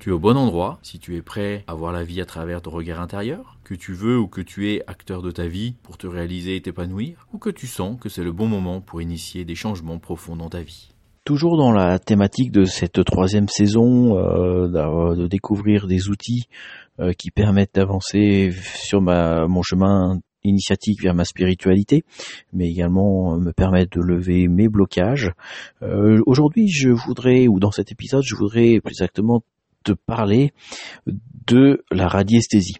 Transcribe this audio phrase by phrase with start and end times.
[0.00, 2.62] Tu es au bon endroit si tu es prêt à voir la vie à travers
[2.62, 5.98] ton regard intérieur, que tu veux ou que tu es acteur de ta vie pour
[5.98, 9.44] te réaliser et t'épanouir, ou que tu sens que c'est le bon moment pour initier
[9.44, 10.88] des changements profonds dans ta vie.
[11.26, 14.68] Toujours dans la thématique de cette troisième saison, euh,
[15.16, 16.44] de découvrir des outils
[16.98, 22.04] euh, qui permettent d'avancer sur mon chemin initiatique vers ma spiritualité,
[22.54, 25.30] mais également me permettre de lever mes blocages.
[25.82, 29.42] Euh, Aujourd'hui, je voudrais, ou dans cet épisode, je voudrais plus exactement
[29.84, 30.52] te parler
[31.46, 32.76] de la radiesthésie.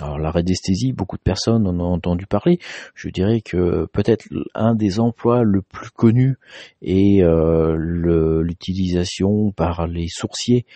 [0.00, 2.58] Alors la radiesthésie, beaucoup de personnes en ont entendu parler.
[2.94, 6.36] Je dirais que peut-être un des emplois le plus connu
[6.82, 10.66] est euh, l'utilisation par les sourciers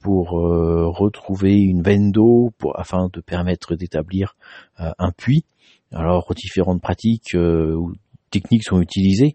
[0.00, 4.36] pour euh, retrouver une veine d'eau afin de permettre d'établir
[4.78, 5.44] euh, un puits.
[5.90, 7.34] Alors différentes pratiques
[8.30, 9.34] techniques sont utilisées.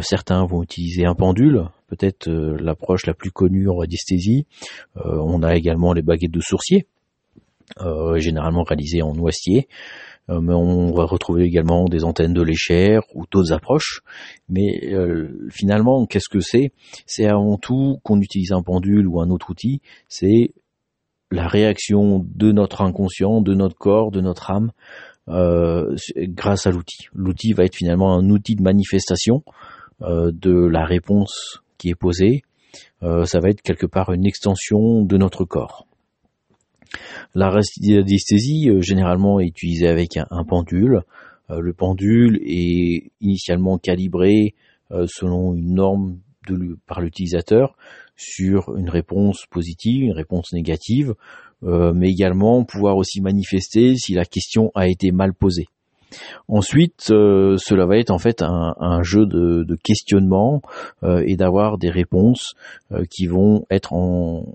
[0.00, 4.46] certains vont utiliser un pendule peut-être euh, l'approche la plus connue en radiesthésie.
[4.96, 6.86] Euh, on a également les baguettes de sourcier,
[7.80, 9.68] euh, généralement réalisées en noisetier.
[10.28, 14.00] mais on va retrouver également des antennes de léchère ou d'autres approches.
[14.48, 14.94] Mais
[15.50, 16.72] finalement, qu'est-ce que c'est?
[17.06, 19.82] C'est avant tout qu'on utilise un pendule ou un autre outil.
[20.08, 20.54] C'est
[21.32, 24.70] la réaction de notre inconscient, de notre corps, de notre âme,
[25.28, 27.06] grâce à l'outil.
[27.14, 29.42] L'outil va être finalement un outil de manifestation
[30.00, 32.42] de la réponse qui est posé,
[33.02, 35.86] euh, ça va être quelque part une extension de notre corps.
[37.34, 41.02] La radiesthésie euh, généralement est utilisée avec un, pendule.
[41.50, 44.54] Euh, le pendule est initialement calibré
[45.06, 46.18] selon une norme
[46.86, 47.78] par l'utilisateur
[48.14, 51.14] sur une réponse positive, une réponse négative,
[51.62, 55.66] mais également pouvoir aussi manifester si la question a été mal posée.
[56.48, 60.62] Ensuite, euh, cela va être en fait un, jeu de, questionnement
[61.02, 62.54] euh, et d'avoir des réponses
[62.92, 64.54] euh, qui vont être en,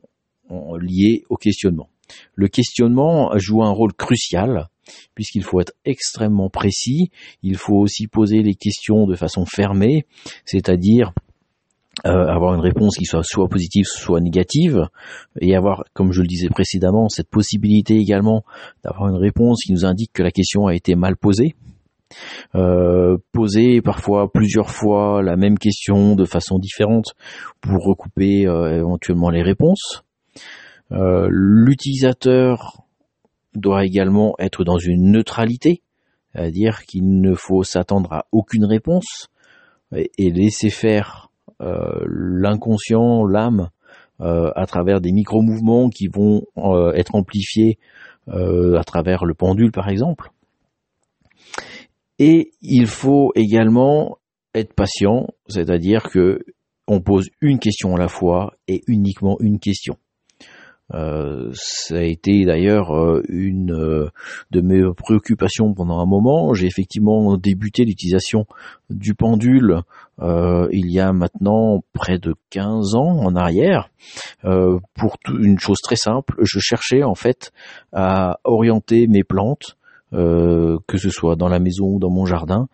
[0.80, 1.90] liées au questionnement.
[2.36, 4.68] Le questionnement joue un rôle crucial
[5.14, 7.10] puisqu'il faut être extrêmement précis,
[7.44, 10.06] il faut aussi poser les questions de façon fermée,
[10.46, 11.12] c'est-à-dire
[12.06, 14.88] euh, avoir une réponse qui soit soit positive, soit négative,
[15.42, 18.44] et avoir, comme je le disais précédemment, cette possibilité également
[18.84, 21.56] d'avoir une réponse qui nous indique que la question a été mal posée.
[22.56, 27.16] Euh, poser parfois plusieurs fois la même question de façon différente
[27.62, 30.04] pour recouper euh, éventuellement les réponses.
[30.90, 32.84] L'utilisateur
[33.54, 35.82] doit également être dans une neutralité,
[36.32, 39.28] c'est-à-dire qu'il ne faut s'attendre à aucune réponse
[39.92, 41.27] et laisser faire euh,
[41.60, 43.70] l'inconscient, l'âme,
[44.20, 47.78] euh, à travers des micro-mouvements qui vont euh, être amplifiés
[48.30, 50.32] à travers le pendule par exemple.
[52.20, 54.18] Et il faut également
[54.54, 56.40] être patient, c'est-à-dire que
[56.88, 59.98] on pose une question à la fois et uniquement une question.
[60.94, 64.10] Euh, ça a été d'ailleurs euh, une euh,
[64.52, 66.54] de mes préoccupations pendant un moment.
[66.54, 68.46] J'ai effectivement débuté l'utilisation
[68.90, 69.82] du pendule
[70.20, 73.92] il y a maintenant près de 15 ans en arrière
[74.42, 76.34] pour une chose très simple.
[76.42, 77.52] Je cherchais en fait
[77.94, 79.78] à orienter mes plantes,
[80.12, 82.68] que ce soit dans la maison ou dans mon jardin,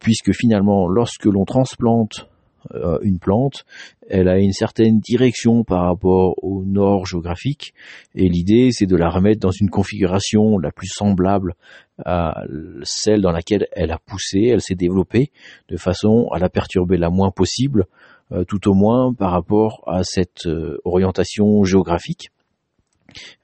[0.00, 2.29] puisque finalement lorsque l'on transplante
[2.74, 3.64] euh, une plante,
[4.08, 7.74] elle a une certaine direction par rapport au nord géographique,
[8.14, 11.54] et l'idée c'est de la remettre dans une configuration la plus semblable
[12.04, 12.42] à
[12.82, 15.30] celle dans laquelle elle a poussé, elle s'est développée,
[15.68, 17.86] de façon à la perturber la moins possible,
[18.32, 22.30] euh, tout au moins par rapport à cette euh, orientation géographique.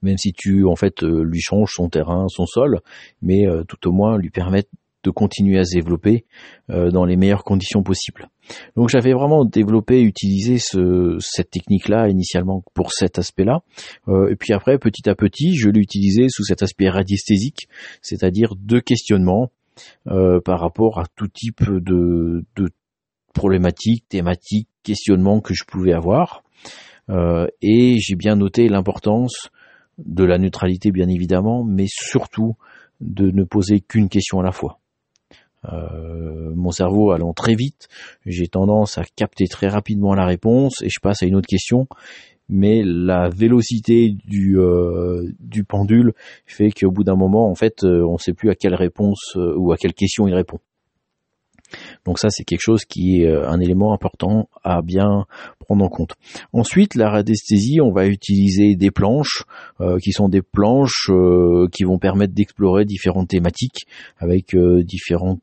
[0.00, 2.82] Même si tu en fait lui changes son terrain, son sol,
[3.20, 4.68] mais tout au moins lui permettre
[5.06, 6.24] de continuer à se développer
[6.70, 8.28] euh, dans les meilleures conditions possibles.
[8.74, 13.62] Donc j'avais vraiment développé, utilisé ce, cette technique-là initialement pour cet aspect-là,
[14.08, 17.68] euh, et puis après petit à petit je l'ai utilisé sous cet aspect radiesthésique,
[18.02, 19.52] c'est-à-dire de questionnement
[20.08, 22.68] euh, par rapport à tout type de, de
[23.32, 26.42] problématiques, thématiques, questionnements que je pouvais avoir.
[27.62, 29.50] et j'ai bien noté l'importance
[29.98, 32.56] de la neutralité bien évidemment, mais surtout
[33.00, 34.80] de ne poser qu'une question à la fois.
[35.72, 37.88] Euh, mon cerveau allant très vite,
[38.24, 41.86] j'ai tendance à capter très rapidement la réponse et je passe à une autre question.
[42.48, 46.12] Mais la vélocité du, euh, du pendule
[46.46, 49.36] fait qu'au bout d'un moment, en fait, euh, on ne sait plus à quelle réponse
[49.36, 50.60] ou à quelle question il répond.
[52.04, 55.26] Donc ça, c'est quelque chose qui est un élément important à bien
[55.58, 56.14] prendre en compte.
[56.52, 59.42] Ensuite, la radiesthésie, on va utiliser des planches
[60.00, 61.10] qui sont des planches
[61.72, 65.40] qui vont permettre d'explorer différentes thématiques avec différentes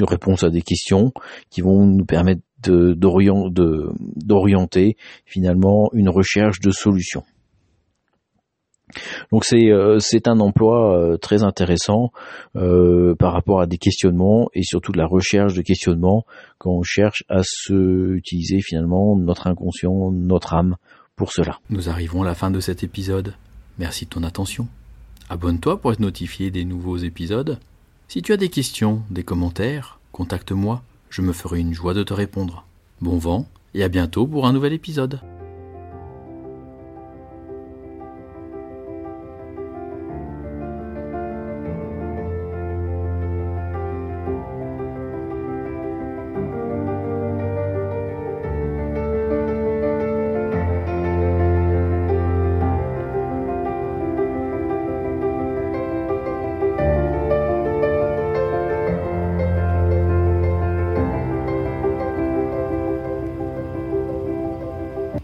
[0.00, 1.12] réponses à des questions
[1.50, 7.24] qui vont nous permettre d'orienter finalement une recherche de solutions.
[9.32, 12.10] Donc c'est euh, un emploi euh, très intéressant
[12.56, 16.24] euh, par rapport à des questionnements et surtout de la recherche de questionnements
[16.58, 20.76] quand on cherche à se utiliser finalement notre inconscient, notre âme
[21.16, 21.58] pour cela.
[21.70, 23.34] Nous arrivons à la fin de cet épisode.
[23.78, 24.68] Merci de ton attention.
[25.28, 27.58] Abonne-toi pour être notifié des nouveaux épisodes.
[28.10, 32.12] Si tu as des questions, des commentaires, contacte-moi, je me ferai une joie de te
[32.12, 32.66] répondre.
[33.00, 35.20] Bon vent et à bientôt pour un nouvel épisode.